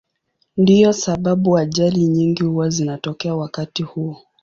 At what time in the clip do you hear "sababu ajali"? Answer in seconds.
0.93-2.03